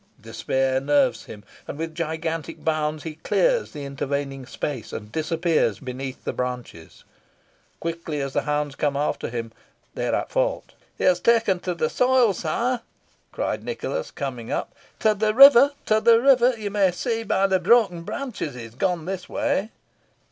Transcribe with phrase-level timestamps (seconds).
[0.19, 6.23] Despair nerves him, and with gigantic bounds he clears the intervening space, and disappears beneath
[6.23, 7.03] the branches.
[7.79, 9.51] Quickly as the hounds come after him,
[9.93, 10.73] they are at fault.
[10.97, 12.79] "He has taken to the soil, sire,"
[13.31, 14.73] cried Nicholas coming up.
[15.01, 16.55] "To the river to the river!
[16.57, 19.69] You may see by the broken branches he has gone this way."